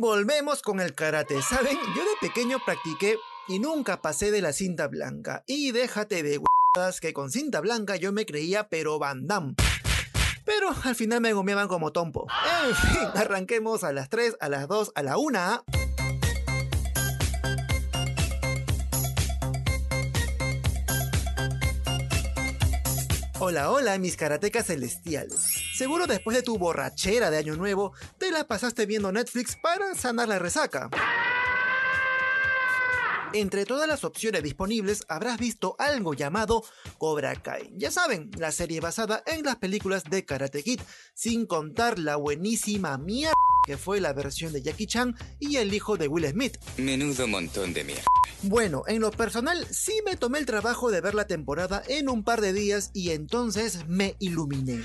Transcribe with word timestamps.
volvemos 0.00 0.62
con 0.62 0.80
el 0.80 0.94
karate. 0.94 1.40
¿Saben? 1.42 1.76
Yo 1.96 2.02
de 2.02 2.10
pequeño 2.20 2.58
practiqué 2.64 3.18
y 3.46 3.58
nunca 3.58 4.00
pasé 4.00 4.30
de 4.30 4.40
la 4.40 4.52
cinta 4.52 4.86
blanca. 4.88 5.44
Y 5.46 5.72
déjate 5.72 6.22
de 6.22 6.38
huevadas 6.38 7.00
que 7.00 7.12
con 7.12 7.30
cinta 7.30 7.60
blanca 7.60 7.96
yo 7.96 8.12
me 8.12 8.26
creía 8.26 8.68
pero 8.68 8.98
Van 8.98 9.26
Pero 10.44 10.74
al 10.84 10.94
final 10.94 11.20
me 11.20 11.32
gomeaban 11.32 11.68
como 11.68 11.92
tompo. 11.92 12.26
En 12.68 12.74
fin, 12.74 13.08
arranquemos 13.14 13.84
a 13.84 13.92
las 13.92 14.08
3, 14.08 14.36
a 14.40 14.48
las 14.48 14.68
2, 14.68 14.92
a 14.94 15.02
la 15.02 15.18
1. 15.18 15.64
Hola, 23.40 23.70
hola, 23.70 23.98
mis 23.98 24.16
karatecas 24.16 24.66
celestiales. 24.66 25.47
Seguro 25.78 26.08
después 26.08 26.36
de 26.36 26.42
tu 26.42 26.58
borrachera 26.58 27.30
de 27.30 27.38
Año 27.38 27.54
Nuevo, 27.54 27.92
te 28.18 28.32
la 28.32 28.48
pasaste 28.48 28.84
viendo 28.84 29.12
Netflix 29.12 29.54
para 29.54 29.94
sanar 29.94 30.26
la 30.26 30.40
resaca. 30.40 30.90
Entre 33.32 33.64
todas 33.64 33.86
las 33.86 34.02
opciones 34.02 34.42
disponibles 34.42 35.04
habrás 35.06 35.38
visto 35.38 35.76
algo 35.78 36.14
llamado 36.14 36.64
Cobra 36.98 37.36
Kai. 37.36 37.70
Ya 37.76 37.92
saben, 37.92 38.32
la 38.38 38.50
serie 38.50 38.80
basada 38.80 39.22
en 39.24 39.44
las 39.44 39.54
películas 39.58 40.02
de 40.02 40.24
Karate 40.24 40.64
Kid, 40.64 40.80
sin 41.14 41.46
contar 41.46 42.00
la 42.00 42.16
buenísima 42.16 42.98
mierda 42.98 43.34
que 43.64 43.76
fue 43.76 44.00
la 44.00 44.12
versión 44.12 44.52
de 44.52 44.62
Jackie 44.62 44.88
Chan 44.88 45.14
y 45.38 45.58
el 45.58 45.72
hijo 45.72 45.96
de 45.96 46.08
Will 46.08 46.26
Smith. 46.26 46.58
Menudo 46.76 47.28
montón 47.28 47.72
de 47.72 47.84
mierda. 47.84 48.04
Bueno, 48.42 48.82
en 48.88 49.00
lo 49.00 49.12
personal 49.12 49.64
sí 49.70 50.00
me 50.04 50.16
tomé 50.16 50.40
el 50.40 50.46
trabajo 50.46 50.90
de 50.90 51.00
ver 51.00 51.14
la 51.14 51.28
temporada 51.28 51.84
en 51.86 52.08
un 52.08 52.24
par 52.24 52.40
de 52.40 52.52
días 52.52 52.90
y 52.94 53.10
entonces 53.10 53.86
me 53.86 54.16
iluminé. 54.18 54.82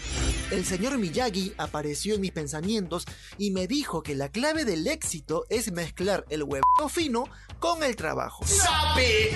El 0.53 0.65
señor 0.65 0.99
Miyagi 0.99 1.51
apareció 1.57 2.13
en 2.13 2.21
mis 2.21 2.31
pensamientos 2.31 3.05
y 3.39 3.49
me 3.49 3.65
dijo 3.65 4.03
que 4.03 4.13
la 4.13 4.29
clave 4.29 4.65
del 4.65 4.85
éxito 4.85 5.47
es 5.49 5.71
mezclar 5.71 6.25
el 6.29 6.43
huevo 6.43 6.63
fino 6.89 7.27
con 7.57 7.81
el 7.81 7.95
trabajo. 7.95 8.45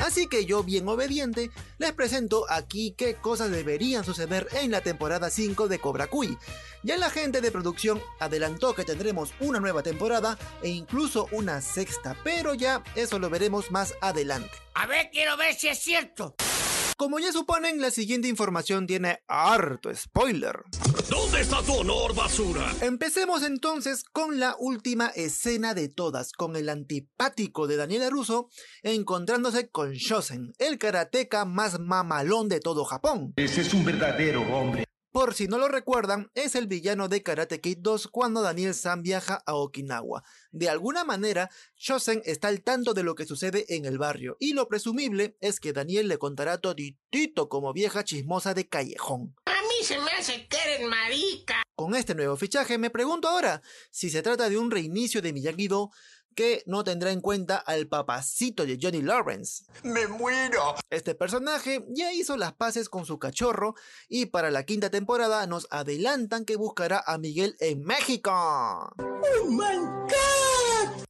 Así 0.05 0.27
que 0.27 0.45
yo, 0.45 0.61
bien 0.61 0.87
obediente, 0.87 1.49
les 1.79 1.91
presento 1.93 2.45
aquí 2.51 2.93
qué 2.95 3.15
cosas 3.15 3.49
deberían 3.49 4.03
suceder 4.03 4.47
en 4.61 4.69
la 4.69 4.81
temporada 4.81 5.31
5 5.31 5.67
de 5.67 5.79
Cobra 5.79 6.05
Kui. 6.05 6.37
Ya 6.83 6.97
la 6.97 7.09
gente 7.09 7.41
de 7.41 7.52
producción 7.52 7.99
adelantó 8.19 8.75
que 8.75 8.83
tendremos 8.85 9.33
una 9.39 9.59
nueva 9.59 9.81
temporada 9.81 10.37
e 10.61 10.69
incluso 10.69 11.27
una 11.31 11.61
sexta, 11.61 12.15
pero 12.23 12.53
ya 12.53 12.83
eso 12.93 13.17
lo 13.17 13.31
veremos 13.31 13.71
más 13.71 13.95
adelante. 14.02 14.52
A 14.75 14.85
ver, 14.85 15.09
quiero 15.11 15.35
ver 15.35 15.55
si 15.55 15.67
es 15.67 15.79
cierto. 15.79 16.35
Como 16.97 17.19
ya 17.19 17.31
suponen, 17.31 17.79
la 17.79 17.91
siguiente 17.91 18.27
información 18.27 18.87
tiene 18.87 19.19
harto 19.27 19.93
spoiler. 19.93 20.63
¿Dónde 21.07 21.41
está 21.41 21.61
tu 21.61 21.73
honor, 21.73 22.15
basura? 22.15 22.73
Empecemos 22.81 23.43
entonces 23.43 24.03
con 24.03 24.39
la 24.39 24.55
última 24.57 25.09
escena 25.09 25.75
de 25.75 25.89
todas, 25.89 26.31
con 26.31 26.55
el 26.55 26.69
antipático 26.69 27.67
de 27.67 27.75
Daniel 27.75 28.09
Russo 28.09 28.49
encontrándose 28.81 29.69
con 29.69 29.91
Shosen, 29.91 30.53
el 30.57 30.79
karateca 30.79 31.45
más 31.45 31.79
mamalón 31.79 32.49
de 32.49 32.59
todo 32.59 32.83
Japón. 32.83 33.33
Ese 33.35 33.61
es 33.61 33.75
un 33.75 33.85
verdadero 33.85 34.41
hombre. 34.41 34.87
Por 35.17 35.33
si 35.33 35.47
no 35.47 35.57
lo 35.57 35.67
recuerdan, 35.67 36.29
es 36.35 36.53
el 36.53 36.67
villano 36.67 37.07
de 37.07 37.23
Karate 37.23 37.59
Kid 37.59 37.79
2 37.79 38.07
cuando 38.09 38.43
Daniel 38.43 38.75
San 38.75 39.01
viaja 39.01 39.41
a 39.47 39.55
Okinawa. 39.55 40.23
De 40.51 40.69
alguna 40.69 41.03
manera, 41.05 41.49
Shosen 41.75 42.21
está 42.23 42.49
al 42.49 42.61
tanto 42.61 42.93
de 42.93 43.01
lo 43.01 43.15
que 43.15 43.25
sucede 43.25 43.65
en 43.69 43.85
el 43.85 43.97
barrio, 43.97 44.37
y 44.39 44.53
lo 44.53 44.67
presumible 44.67 45.35
es 45.41 45.59
que 45.59 45.73
Daniel 45.73 46.07
le 46.07 46.19
contará 46.19 46.59
toditito 46.59 47.49
como 47.49 47.73
vieja 47.73 48.03
chismosa 48.03 48.53
de 48.53 48.69
callejón. 48.69 49.35
A 49.45 49.59
mí 49.63 49.83
se 49.83 49.99
me 49.99 50.11
hace 50.11 50.47
que 50.47 50.57
eres 50.63 50.87
marica. 50.87 51.63
Con 51.75 51.95
este 51.95 52.13
nuevo 52.13 52.37
fichaje 52.37 52.77
me 52.77 52.91
pregunto 52.91 53.27
ahora 53.27 53.63
si 53.89 54.11
se 54.11 54.21
trata 54.21 54.49
de 54.49 54.57
un 54.59 54.69
reinicio 54.69 55.23
de 55.23 55.33
Miyagi-Do 55.33 55.89
que 56.38 56.61
no 56.67 56.83
tendrá 56.83 57.11
en 57.11 57.19
cuenta 57.19 57.57
al 57.57 57.88
papacito 57.88 58.63
de 58.63 58.77
Johnny 58.80 59.02
Lawrence. 59.02 59.66
¡Me 59.81 60.05
muero! 60.05 60.75
Este 60.91 61.16
personaje 61.16 61.83
ya 61.89 62.13
hizo 62.13 62.38
las 62.38 62.53
paces 62.53 62.89
con 62.89 63.08
su 63.08 63.17
cachorro 63.17 63.73
y 64.08 64.27
para 64.27 64.52
la 64.52 64.64
quinta 64.64 64.92
temporada 64.92 65.48
nos 65.48 65.67
adelantan 65.71 66.45
que 66.45 66.55
buscará 66.55 67.03
a 67.08 67.17
Miguel 67.17 67.58
en 67.59 67.81
México. 67.83 68.30
¡Oh 68.31 69.45
my 69.49 69.77
god! 70.08 70.46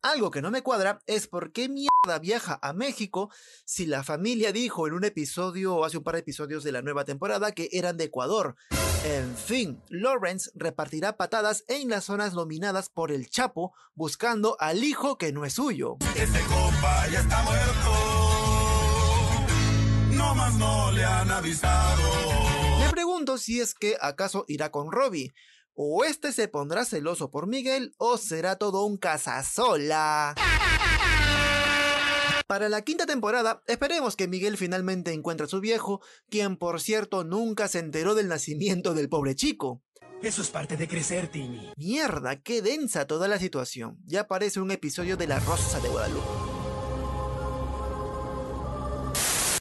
Algo 0.07 0.31
que 0.31 0.41
no 0.41 0.51
me 0.51 0.61
cuadra 0.61 1.01
es 1.05 1.27
por 1.27 1.51
qué 1.51 1.67
mierda 1.67 2.19
viaja 2.21 2.57
a 2.61 2.71
México 2.71 3.29
si 3.65 3.85
la 3.85 4.03
familia 4.03 4.53
dijo 4.53 4.87
en 4.87 4.93
un 4.93 5.03
episodio 5.03 5.75
o 5.75 5.83
hace 5.83 5.97
un 5.97 6.05
par 6.05 6.13
de 6.13 6.21
episodios 6.21 6.63
de 6.63 6.71
la 6.71 6.81
nueva 6.81 7.03
temporada 7.03 7.51
que 7.51 7.67
eran 7.73 7.97
de 7.97 8.05
Ecuador. 8.05 8.55
En 9.03 9.35
fin, 9.35 9.83
Lawrence 9.89 10.49
repartirá 10.55 11.17
patadas 11.17 11.65
en 11.67 11.89
las 11.89 12.05
zonas 12.05 12.31
dominadas 12.31 12.87
por 12.87 13.11
el 13.11 13.29
Chapo 13.29 13.73
buscando 13.95 14.55
al 14.61 14.81
hijo 14.85 15.17
que 15.17 15.33
no 15.33 15.43
es 15.43 15.55
suyo. 15.55 15.97
Este 16.15 16.39
compa 16.39 17.07
ya 17.09 17.19
está 17.19 17.43
muerto. 17.43 17.91
No 20.11 20.35
más 20.35 20.55
no 20.55 20.89
le 20.93 21.03
han 21.03 21.29
avisado. 21.31 22.01
Me 22.79 22.89
pregunto 22.91 23.37
si 23.37 23.59
es 23.59 23.75
que 23.75 23.97
acaso 23.99 24.45
irá 24.47 24.71
con 24.71 24.89
Robbie. 24.89 25.33
O 25.79 26.03
este 26.03 26.31
se 26.31 26.47
pondrá 26.47 26.85
celoso 26.85 27.29
por 27.29 27.45
Miguel 27.45 27.93
o 27.97 28.17
será 28.17 28.55
todo 28.55 28.83
un 28.83 28.97
casasola. 28.97 30.33
Para 32.47 32.67
la 32.67 32.81
quinta 32.81 33.05
temporada, 33.05 33.61
esperemos 33.67 34.15
que 34.15 34.27
Miguel 34.27 34.57
finalmente 34.57 35.13
encuentre 35.13 35.45
a 35.45 35.47
su 35.47 35.59
viejo, 35.59 36.01
quien 36.31 36.57
por 36.57 36.81
cierto 36.81 37.23
nunca 37.23 37.67
se 37.67 37.77
enteró 37.77 38.15
del 38.15 38.27
nacimiento 38.27 38.95
del 38.95 39.07
pobre 39.07 39.35
chico. 39.35 39.83
Eso 40.23 40.41
es 40.41 40.49
parte 40.49 40.77
de 40.77 40.87
crecer, 40.87 41.27
Timmy. 41.27 41.71
Mierda, 41.77 42.41
qué 42.41 42.63
densa 42.63 43.05
toda 43.05 43.27
la 43.27 43.37
situación. 43.37 43.99
Ya 44.03 44.27
parece 44.27 44.59
un 44.59 44.71
episodio 44.71 45.15
de 45.15 45.27
La 45.27 45.39
Rosa 45.39 45.79
de 45.79 45.89
Guadalupe. 45.89 46.56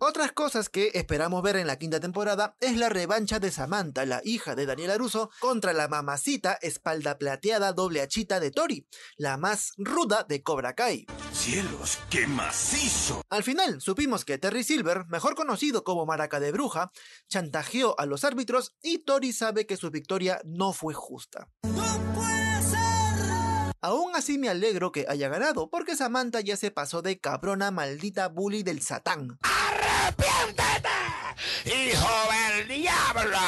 Otras 0.09 0.31
cosas 0.31 0.69
que 0.69 0.93
esperamos 0.95 1.43
ver 1.43 1.57
en 1.57 1.67
la 1.67 1.81
quinta 1.81 1.99
temporada 1.99 2.55
es 2.61 2.77
la 2.77 2.89
revancha 2.89 3.41
de 3.41 3.51
Samantha, 3.51 4.07
la 4.07 4.21
hija 4.23 4.55
de 4.55 4.65
Daniel 4.65 4.93
Aruso, 4.93 5.31
contra 5.41 5.73
la 5.73 5.89
mamacita 5.89 6.53
espalda 6.63 7.19
plateada 7.19 7.73
doble 7.73 8.01
achita 8.01 8.39
de 8.39 8.53
Tori, 8.53 8.87
la 9.17 9.37
más 9.37 9.73
ruda 9.79 10.23
de 10.23 10.45
Cobra 10.45 10.77
Kai. 10.77 11.07
¡Cielos, 11.33 11.99
qué 12.09 12.29
macizo! 12.29 13.21
Al 13.29 13.43
final, 13.43 13.81
supimos 13.81 14.25
que 14.25 14.39
Terry 14.39 14.63
Silver, 14.63 15.07
mejor 15.09 15.35
conocido 15.35 15.83
como 15.83 16.07
Maraca 16.07 16.39
de 16.39 16.53
Bruja, 16.53 16.93
chantajeó 17.29 17.99
a 17.99 18.07
los 18.07 18.23
árbitros 18.23 18.77
y 18.85 18.99
Tori 18.99 19.33
sabe 19.33 19.67
que 19.67 19.77
su 19.77 19.91
victoria 19.91 20.41
no 20.45 20.73
fue 20.73 20.95
justa. 20.95 21.49
Aún 23.81 24.15
así 24.15 24.39
me 24.39 24.49
alegro 24.49 24.91
que 24.91 25.07
haya 25.09 25.29
ganado, 25.29 25.69
porque 25.69 25.97
Samantha 25.97 26.41
ya 26.41 26.57
se 26.57 26.71
pasó 26.71 27.03
de 27.03 27.19
cabrona 27.19 27.71
maldita 27.71 28.29
bully 28.29 28.63
del 28.63 28.83
satán. 28.83 29.39
¡Arrepiéntete, 30.07 31.91
hijo 31.91 32.09
del 32.31 32.69
diablo! 32.69 33.39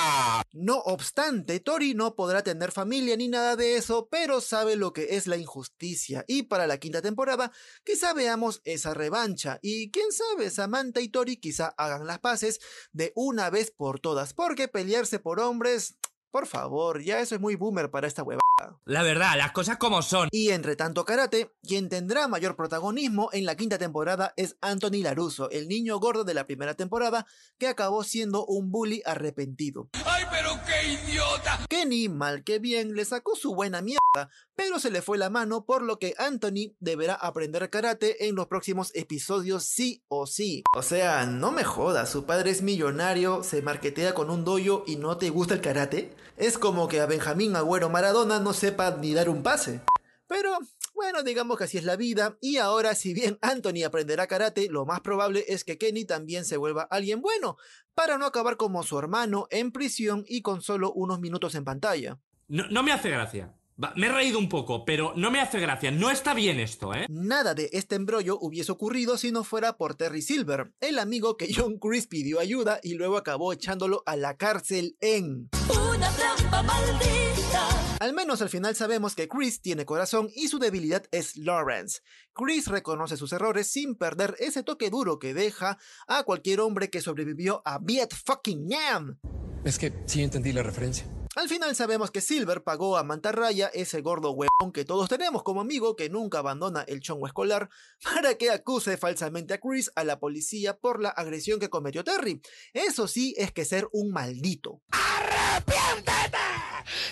No 0.53 0.79
obstante, 0.79 1.61
Tori 1.61 1.95
no 1.95 2.17
podrá 2.17 2.43
tener 2.43 2.73
familia 2.73 3.17
ni 3.17 3.29
nada 3.29 3.55
de 3.55 3.77
eso, 3.77 4.09
pero 4.11 4.41
sabe 4.41 4.75
lo 4.75 4.93
que 4.93 5.17
es 5.17 5.29
la 5.29 5.37
injusticia. 5.37 6.25
Y 6.27 6.45
para 6.45 6.67
la 6.67 6.79
quinta 6.79 7.01
temporada, 7.01 7.53
quizá 7.85 8.13
veamos 8.13 8.61
esa 8.65 8.93
revancha. 8.93 9.61
Y 9.63 9.93
quién 9.93 10.11
sabe, 10.11 10.51
Samantha 10.51 11.01
y 11.01 11.11
Tori 11.11 11.37
quizá 11.37 11.75
hagan 11.79 12.09
las 12.09 12.19
paces 12.19 12.59
de 12.91 13.13
una 13.15 13.51
vez 13.51 13.71
por 13.71 14.01
todas, 14.01 14.35
porque 14.35 14.67
pelearse 14.67 15.21
por 15.21 15.39
hombres 15.39 15.97
por 16.39 16.47
favor, 16.47 17.03
ya 17.03 17.19
eso 17.19 17.35
es 17.35 17.41
muy 17.41 17.57
boomer 17.57 17.91
para 17.91 18.07
esta 18.07 18.23
huevada. 18.23 18.41
La 18.85 19.03
verdad, 19.03 19.37
las 19.37 19.51
cosas 19.51 19.77
como 19.77 20.03
son. 20.03 20.29
Y 20.31 20.51
entre 20.51 20.77
tanto 20.77 21.05
karate, 21.05 21.53
quien 21.65 21.89
tendrá 21.89 22.29
mayor 22.29 22.55
protagonismo 22.55 23.29
en 23.33 23.45
la 23.45 23.57
quinta 23.57 23.77
temporada 23.77 24.35
es 24.37 24.57
Anthony 24.61 25.03
Laruso, 25.03 25.51
el 25.51 25.67
niño 25.67 25.99
gordo 25.99 26.23
de 26.23 26.35
la 26.35 26.47
primera 26.47 26.75
temporada 26.75 27.27
que 27.59 27.67
acabó 27.67 28.05
siendo 28.05 28.47
un 28.47 28.71
bully 28.71 29.03
arrepentido. 29.05 29.91
¡Ay, 30.05 30.25
pero 30.31 30.51
qué 30.65 30.93
idiota! 30.93 31.59
Kenny, 31.69 32.09
mal 32.09 32.45
que 32.45 32.61
bien, 32.61 32.95
le 32.95 33.05
sacó 33.05 33.35
su 33.35 33.55
buena 33.55 33.83
mierda, 33.83 34.31
pero 34.55 34.79
se 34.79 34.91
le 34.91 35.03
fue 35.03 35.19
la 35.19 35.31
mano 35.31 35.65
por 35.65 35.83
lo 35.83 35.99
que 35.99 36.15
Anthony 36.19 36.77
deberá 36.79 37.15
aprender 37.15 37.69
karate 37.69 38.29
en 38.29 38.37
los 38.37 38.47
próximos 38.47 38.93
episodios 38.95 39.65
sí 39.65 40.03
o 40.07 40.27
sí. 40.27 40.63
O 40.77 40.83
sea, 40.83 41.27
no 41.27 41.51
me 41.51 41.65
jodas, 41.65 42.11
su 42.11 42.27
padre 42.27 42.51
es 42.51 42.63
millonario, 42.63 43.43
se 43.43 43.61
marquetea 43.61 44.15
con 44.15 44.31
un 44.31 44.45
doyo 44.45 44.85
y 44.87 44.97
no 44.97 45.17
te 45.19 45.31
gusta 45.31 45.55
el 45.55 45.61
karate. 45.61 46.17
Es 46.37 46.59
como 46.59 46.89
que 46.89 47.01
a 47.01 47.07
Benjamín 47.07 47.57
Agüero 47.57 47.89
Maradona 47.89 48.39
no 48.39 48.53
sepa 48.53 48.97
ni 48.97 49.15
dar 49.15 49.29
un 49.29 49.43
pase. 49.43 49.81
Pero 50.27 50.59
bueno, 50.95 51.23
digamos 51.23 51.57
que 51.57 51.65
así 51.65 51.79
es 51.79 51.85
la 51.85 51.97
vida. 51.97 52.37
Y 52.41 52.59
ahora, 52.59 52.95
si 52.95 53.15
bien 53.15 53.39
Anthony 53.41 53.85
aprenderá 53.87 54.27
karate, 54.27 54.69
lo 54.69 54.85
más 54.85 55.01
probable 55.01 55.45
es 55.49 55.65
que 55.65 55.79
Kenny 55.79 56.05
también 56.05 56.45
se 56.45 56.57
vuelva 56.57 56.89
alguien 56.91 57.21
bueno, 57.23 57.57
para 57.95 58.19
no 58.19 58.27
acabar 58.27 58.57
como 58.57 58.83
su 58.83 58.99
hermano 58.99 59.47
en 59.51 59.73
prisión 59.73 60.25
y 60.29 60.43
con 60.43 60.61
solo 60.61 60.93
unos 60.93 61.21
minutos 61.21 61.55
en 61.55 61.65
pantalla. 61.65 62.19
No, 62.47 62.69
no 62.69 62.83
me 62.83 62.93
hace 62.93 63.11
gracia. 63.11 63.58
Va, 63.83 63.93
me 63.95 64.09
he 64.09 64.13
reído 64.13 64.41
un 64.41 64.49
poco, 64.49 64.85
pero 64.85 65.13
no 65.15 65.31
me 65.31 65.41
hace 65.41 65.61
gracia. 65.61 65.93
No 65.93 66.11
está 66.11 66.35
bien 66.35 66.59
esto, 66.59 66.93
¿eh? 66.95 67.07
Nada 67.09 67.55
de 67.55 67.71
este 67.73 67.95
embrollo 67.95 68.37
hubiese 68.41 68.73
ocurrido 68.73 69.17
si 69.17 69.31
no 69.31 69.45
fuera 69.45 69.77
por 69.77 69.95
Terry 69.95 70.21
Silver, 70.21 70.73
el 70.81 70.99
amigo 70.99 71.37
que 71.37 71.49
John 71.55 71.79
Chris 71.79 72.09
pidió 72.09 72.41
ayuda 72.41 72.81
y 72.83 72.95
luego 72.95 73.17
acabó 73.17 73.53
echándolo 73.53 74.03
a 74.05 74.17
la 74.17 74.37
cárcel 74.37 74.97
en... 75.01 75.49
Una 75.71 76.11
trampa 76.11 76.61
maldita. 76.65 77.69
Al 78.01 78.15
menos 78.15 78.43
al 78.43 78.49
final 78.49 78.75
sabemos 78.75 79.15
que 79.15 79.29
Chris 79.29 79.61
tiene 79.63 79.85
corazón 79.85 80.29
y 80.35 80.49
su 80.49 80.59
debilidad 80.59 81.05
es 81.13 81.37
Lawrence. 81.37 82.01
Chris 82.33 82.67
reconoce 82.67 83.17
sus 83.17 83.33
errores 83.33 83.69
sin 83.69 83.95
perder 83.95 84.35
ese 84.41 84.65
toque 84.65 84.91
duro 84.91 85.21
que 85.21 85.35
deja 85.35 85.79
a 86.09 86.25
cualquier 86.25 86.61
hombre 86.61 86.91
que 86.91 87.01
sobrevivió 87.01 87.63
a 87.65 87.79
Viet 87.79 88.13
fucking 88.13 88.69
Yam. 88.71 89.21
Es 89.65 89.79
que 89.79 89.93
sí 90.07 90.23
entendí 90.23 90.53
la 90.53 90.65
referencia. 90.65 91.07
Al 91.39 91.49
final 91.49 91.77
sabemos 91.77 92.11
que 92.11 92.21
Silver 92.21 92.65
pagó 92.65 92.97
a 92.97 93.05
Mantarraya, 93.05 93.69
ese 93.69 94.01
gordo 94.01 94.33
huevón 94.33 94.73
que 94.73 94.85
todos 94.85 95.09
tenemos 95.09 95.45
como 95.45 95.61
amigo 95.61 95.95
que 95.95 96.11
nunca 96.11 96.41
abandona 96.41 96.83
el 96.83 96.99
chongo 96.99 97.29
escolar, 97.29 97.71
para 98.03 98.35
que 98.35 98.51
acuse 98.51 98.97
falsamente 98.97 99.55
a 99.55 99.61
Chris 99.61 99.89
a 99.95 100.03
la 100.03 100.19
policía 100.19 100.77
por 100.81 101.01
la 101.01 101.11
agresión 101.11 101.61
que 101.61 101.71
cometió 101.71 102.03
Terry. 102.03 102.43
Eso 102.73 103.07
sí 103.07 103.37
es 103.39 103.53
que 103.53 103.65
ser 103.65 103.89
un 103.93 104.11
maldito. 104.11 104.83
¡Arrepiéntete! 104.91 106.39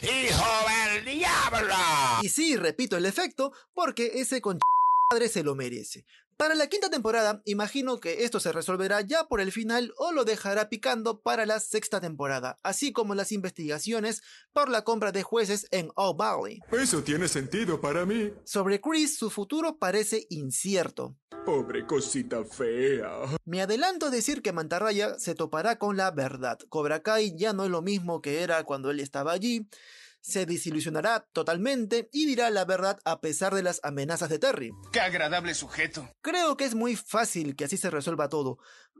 ¡Hijo 0.02 0.44
del 0.92 1.04
diablo! 1.04 1.76
Y 2.20 2.28
sí, 2.28 2.56
repito 2.56 2.96
el 2.96 3.06
efecto, 3.06 3.52
porque 3.74 4.10
ese 4.14 4.40
con 4.40 4.58
padre 5.08 5.28
se 5.28 5.42
lo 5.42 5.54
merece. 5.54 6.04
Para 6.36 6.54
la 6.54 6.66
quinta 6.66 6.90
temporada, 6.90 7.40
imagino 7.46 7.98
que 7.98 8.24
esto 8.24 8.40
se 8.40 8.52
resolverá 8.52 9.00
ya 9.00 9.24
por 9.24 9.40
el 9.40 9.52
final 9.52 9.94
o 9.96 10.12
lo 10.12 10.26
dejará 10.26 10.68
picando 10.68 11.22
para 11.22 11.46
la 11.46 11.60
sexta 11.60 11.98
temporada, 11.98 12.58
así 12.62 12.92
como 12.92 13.14
las 13.14 13.32
investigaciones 13.32 14.20
por 14.52 14.68
la 14.68 14.84
compra 14.84 15.12
de 15.12 15.22
jueces 15.22 15.66
en 15.70 15.90
All 15.94 16.14
Valley. 16.14 16.60
Eso 16.72 17.02
tiene 17.02 17.28
sentido 17.28 17.80
para 17.80 18.04
mí. 18.04 18.32
Sobre 18.44 18.82
Chris, 18.82 19.16
su 19.16 19.30
futuro 19.30 19.78
parece 19.78 20.26
incierto. 20.28 21.16
Pobre 21.46 21.86
cosita 21.86 22.44
fea. 22.44 23.38
Me 23.46 23.62
adelanto 23.62 24.06
a 24.06 24.10
decir 24.10 24.42
que 24.42 24.52
Mantarraya 24.52 25.18
se 25.18 25.34
topará 25.34 25.78
con 25.78 25.96
la 25.96 26.10
verdad. 26.10 26.58
Cobra 26.68 27.02
Kai 27.02 27.34
ya 27.34 27.54
no 27.54 27.64
es 27.64 27.70
lo 27.70 27.80
mismo 27.80 28.20
que 28.20 28.42
era 28.42 28.62
cuando 28.64 28.90
él 28.90 29.00
estaba 29.00 29.32
allí. 29.32 29.66
Se 30.26 30.44
desilusionará 30.44 31.24
totalmente 31.32 32.08
y 32.12 32.26
dirá 32.26 32.50
la 32.50 32.64
verdad 32.64 32.98
a 33.04 33.20
pesar 33.20 33.54
de 33.54 33.62
las 33.62 33.78
amenazas 33.84 34.28
de 34.28 34.40
Terry. 34.40 34.72
Qué 34.92 34.98
agradable 34.98 35.54
sujeto. 35.54 36.10
Creo 36.20 36.56
que 36.56 36.64
es 36.64 36.74
muy 36.74 36.96
fácil 36.96 37.54
que 37.54 37.64
así 37.64 37.76
se 37.76 37.90
resuelva 37.90 38.28
todo. 38.28 38.58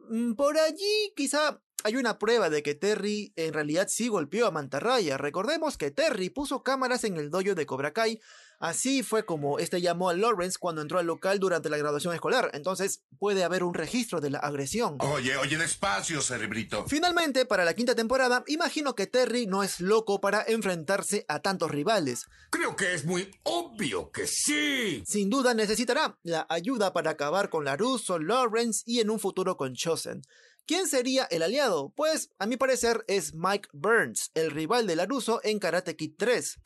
Mm, 0.08 0.34
Por 0.34 0.56
allí 0.56 1.12
quizá 1.16 1.60
hay 1.86 1.94
una 1.94 2.18
prueba 2.18 2.50
de 2.50 2.64
que 2.64 2.74
Terry 2.74 3.32
en 3.36 3.52
realidad 3.52 3.86
sí 3.88 4.08
golpeó 4.08 4.46
a 4.46 4.50
Mantarraya. 4.50 5.16
Recordemos 5.16 5.78
que 5.78 5.92
Terry 5.92 6.30
puso 6.30 6.64
cámaras 6.64 7.04
en 7.04 7.16
el 7.16 7.30
dojo 7.30 7.54
de 7.54 7.64
Cobra 7.64 7.92
Kai. 7.92 8.20
Así 8.58 9.04
fue 9.04 9.24
como 9.24 9.60
este 9.60 9.80
llamó 9.80 10.08
a 10.08 10.14
Lawrence 10.14 10.58
cuando 10.58 10.82
entró 10.82 10.98
al 10.98 11.06
local 11.06 11.38
durante 11.38 11.68
la 11.68 11.76
graduación 11.76 12.12
escolar. 12.12 12.50
Entonces 12.54 13.04
puede 13.20 13.44
haber 13.44 13.62
un 13.62 13.72
registro 13.72 14.20
de 14.20 14.30
la 14.30 14.38
agresión. 14.38 14.96
Oye, 14.98 15.36
oye, 15.36 15.56
despacio, 15.56 16.20
cerebrito. 16.20 16.86
Finalmente, 16.88 17.46
para 17.46 17.64
la 17.64 17.74
quinta 17.74 17.94
temporada, 17.94 18.42
imagino 18.48 18.96
que 18.96 19.06
Terry 19.06 19.46
no 19.46 19.62
es 19.62 19.80
loco 19.80 20.20
para 20.20 20.42
enfrentarse 20.42 21.24
a 21.28 21.38
tantos 21.38 21.70
rivales. 21.70 22.24
Creo 22.50 22.74
que 22.74 22.94
es 22.94 23.04
muy 23.04 23.30
obvio 23.44 24.10
que 24.10 24.26
sí. 24.26 25.04
Sin 25.06 25.30
duda 25.30 25.54
necesitará 25.54 26.18
la 26.24 26.46
ayuda 26.48 26.92
para 26.92 27.12
acabar 27.12 27.48
con 27.48 27.64
Larusso, 27.64 28.18
Lawrence 28.18 28.82
y 28.86 28.98
en 28.98 29.10
un 29.10 29.20
futuro 29.20 29.56
con 29.56 29.74
Chosen. 29.74 30.22
¿Quién 30.66 30.88
sería 30.88 31.28
el 31.30 31.44
aliado? 31.44 31.92
Pues, 31.94 32.30
a 32.40 32.46
mi 32.46 32.56
parecer, 32.56 33.04
es 33.06 33.34
Mike 33.34 33.68
Burns, 33.72 34.32
el 34.34 34.50
rival 34.50 34.88
de 34.88 34.96
Larusso 34.96 35.40
en 35.44 35.60
Karate 35.60 35.94
Kid 35.94 36.14
3. 36.18 36.58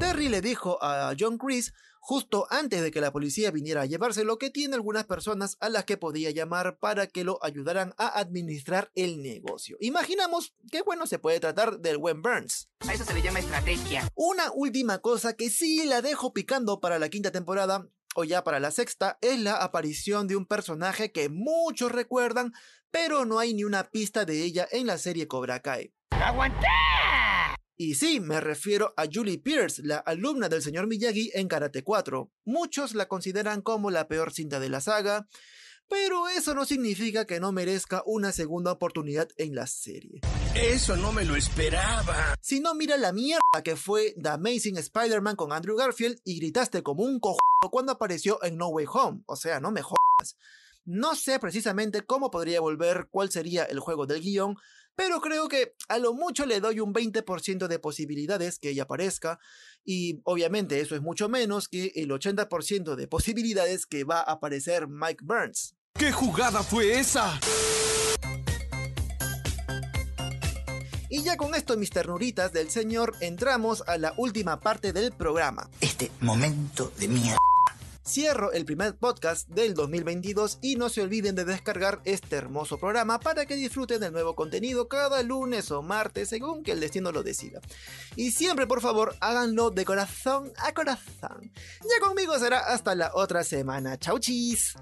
Terry 0.00 0.28
le 0.28 0.40
dijo 0.40 0.76
a 0.82 1.14
John 1.16 1.38
Chris, 1.38 1.72
justo 2.00 2.48
antes 2.50 2.82
de 2.82 2.90
que 2.90 3.00
la 3.00 3.12
policía 3.12 3.52
viniera 3.52 3.82
a 3.82 3.86
llevárselo, 3.86 4.38
que 4.38 4.50
tiene 4.50 4.74
algunas 4.74 5.04
personas 5.04 5.56
a 5.60 5.68
las 5.68 5.84
que 5.84 5.98
podía 5.98 6.32
llamar 6.32 6.80
para 6.80 7.06
que 7.06 7.22
lo 7.22 7.38
ayudaran 7.44 7.94
a 7.96 8.18
administrar 8.18 8.90
el 8.96 9.22
negocio. 9.22 9.76
Imaginamos 9.78 10.52
qué 10.72 10.82
bueno 10.82 11.06
se 11.06 11.20
puede 11.20 11.38
tratar 11.38 11.78
del 11.78 11.98
buen 11.98 12.22
Burns. 12.22 12.70
A 12.80 12.92
eso 12.92 13.04
se 13.04 13.14
le 13.14 13.22
llama 13.22 13.38
estrategia. 13.38 14.10
Una 14.16 14.50
última 14.52 14.98
cosa 14.98 15.36
que 15.36 15.48
sí 15.48 15.84
la 15.86 16.02
dejo 16.02 16.32
picando 16.32 16.80
para 16.80 16.98
la 16.98 17.08
quinta 17.08 17.30
temporada, 17.30 17.88
o 18.18 18.24
ya 18.24 18.42
para 18.42 18.58
la 18.58 18.72
sexta, 18.72 19.16
es 19.20 19.38
la 19.38 19.62
aparición 19.62 20.26
de 20.26 20.34
un 20.34 20.44
personaje 20.44 21.12
que 21.12 21.28
muchos 21.28 21.92
recuerdan, 21.92 22.52
pero 22.90 23.24
no 23.24 23.38
hay 23.38 23.54
ni 23.54 23.62
una 23.62 23.84
pista 23.92 24.24
de 24.24 24.42
ella 24.42 24.66
en 24.72 24.88
la 24.88 24.98
serie 24.98 25.28
Cobra 25.28 25.60
Kai. 25.62 25.94
¡Aguanté! 26.10 26.66
Y 27.76 27.94
sí, 27.94 28.18
me 28.18 28.40
refiero 28.40 28.92
a 28.96 29.04
Julie 29.06 29.38
Pierce, 29.38 29.82
la 29.84 29.98
alumna 29.98 30.48
del 30.48 30.62
señor 30.62 30.88
Miyagi 30.88 31.30
en 31.32 31.46
Karate 31.46 31.84
4. 31.84 32.28
Muchos 32.44 32.96
la 32.96 33.06
consideran 33.06 33.62
como 33.62 33.92
la 33.92 34.08
peor 34.08 34.32
cinta 34.32 34.58
de 34.58 34.68
la 34.68 34.80
saga, 34.80 35.28
pero 35.88 36.28
eso 36.28 36.54
no 36.54 36.64
significa 36.64 37.24
que 37.24 37.38
no 37.38 37.52
merezca 37.52 38.02
una 38.04 38.32
segunda 38.32 38.72
oportunidad 38.72 39.28
en 39.36 39.54
la 39.54 39.68
serie. 39.68 40.22
Eso 40.60 40.96
no 40.96 41.12
me 41.12 41.24
lo 41.24 41.36
esperaba. 41.36 42.34
Si 42.40 42.58
no, 42.58 42.74
mira 42.74 42.96
la 42.96 43.12
mierda 43.12 43.62
que 43.62 43.76
fue 43.76 44.16
The 44.20 44.30
Amazing 44.30 44.76
Spider-Man 44.78 45.36
con 45.36 45.52
Andrew 45.52 45.76
Garfield 45.76 46.18
y 46.24 46.40
gritaste 46.40 46.82
como 46.82 47.04
un 47.04 47.20
cojo 47.20 47.38
cuando 47.70 47.92
apareció 47.92 48.42
en 48.42 48.56
No 48.56 48.66
Way 48.68 48.86
Home. 48.92 49.22
O 49.28 49.36
sea, 49.36 49.60
no 49.60 49.70
me 49.70 49.82
jodas. 49.82 50.36
No 50.84 51.14
sé 51.14 51.38
precisamente 51.38 52.02
cómo 52.02 52.32
podría 52.32 52.60
volver, 52.60 53.06
cuál 53.08 53.30
sería 53.30 53.62
el 53.64 53.78
juego 53.78 54.06
del 54.06 54.20
guion, 54.20 54.56
pero 54.96 55.20
creo 55.20 55.46
que 55.46 55.74
a 55.88 55.98
lo 55.98 56.12
mucho 56.12 56.44
le 56.44 56.58
doy 56.58 56.80
un 56.80 56.92
20% 56.92 57.68
de 57.68 57.78
posibilidades 57.78 58.58
que 58.58 58.70
ella 58.70 58.82
aparezca, 58.82 59.38
y 59.84 60.20
obviamente 60.24 60.80
eso 60.80 60.96
es 60.96 61.02
mucho 61.02 61.28
menos 61.28 61.68
que 61.68 61.92
el 61.94 62.10
80% 62.10 62.96
de 62.96 63.06
posibilidades 63.06 63.86
que 63.86 64.02
va 64.02 64.18
a 64.18 64.32
aparecer 64.32 64.88
Mike 64.88 65.22
Burns. 65.22 65.76
¿Qué 65.94 66.10
jugada 66.10 66.64
fue 66.64 66.98
esa? 66.98 67.38
Y 71.10 71.22
ya 71.22 71.36
con 71.36 71.54
esto, 71.54 71.76
mis 71.76 71.90
ternuritas 71.90 72.52
del 72.52 72.70
señor, 72.70 73.14
entramos 73.20 73.82
a 73.86 73.96
la 73.96 74.12
última 74.18 74.60
parte 74.60 74.92
del 74.92 75.12
programa. 75.12 75.70
Este 75.80 76.10
momento 76.20 76.92
de 76.98 77.08
mierda. 77.08 77.38
Cierro 78.06 78.52
el 78.52 78.64
primer 78.64 78.96
podcast 78.96 79.48
del 79.48 79.74
2022 79.74 80.58
y 80.62 80.76
no 80.76 80.88
se 80.88 81.02
olviden 81.02 81.34
de 81.34 81.44
descargar 81.44 82.00
este 82.04 82.36
hermoso 82.36 82.78
programa 82.78 83.20
para 83.20 83.44
que 83.44 83.54
disfruten 83.54 84.00
del 84.00 84.12
nuevo 84.12 84.34
contenido 84.34 84.88
cada 84.88 85.22
lunes 85.22 85.70
o 85.70 85.82
martes 85.82 86.30
según 86.30 86.62
que 86.62 86.72
el 86.72 86.80
destino 86.80 87.12
lo 87.12 87.22
decida. 87.22 87.60
Y 88.16 88.32
siempre 88.32 88.66
por 88.66 88.80
favor 88.80 89.14
háganlo 89.20 89.70
de 89.70 89.84
corazón 89.84 90.52
a 90.58 90.72
corazón. 90.72 91.52
Ya 91.82 92.06
conmigo 92.06 92.38
será 92.38 92.60
hasta 92.60 92.94
la 92.94 93.12
otra 93.14 93.44
semana. 93.44 93.98
Chau 93.98 94.18
chis. 94.18 94.74